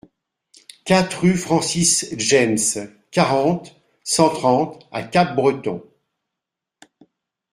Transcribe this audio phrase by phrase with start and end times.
[0.83, 2.57] quatre rue Francis James,
[3.11, 5.83] quarante, cent trente à Capbreton